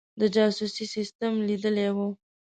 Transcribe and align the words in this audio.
د 0.19 0.21
جاسوسي 0.35 0.85
سسټم 0.95 1.33
لیدلی 1.47 1.87
وو. 1.95 2.07